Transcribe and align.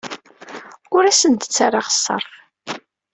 Ur 0.95 1.03
asen-d-ttarraɣ 1.05 1.87
ṣṣerf. 1.95 2.31